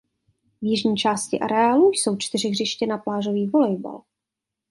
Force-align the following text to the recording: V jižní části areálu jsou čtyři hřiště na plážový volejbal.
V 0.61 0.65
jižní 0.65 0.97
části 0.97 1.39
areálu 1.39 1.91
jsou 1.93 2.17
čtyři 2.17 2.47
hřiště 2.47 2.87
na 2.87 2.97
plážový 2.97 3.47
volejbal. 3.47 4.01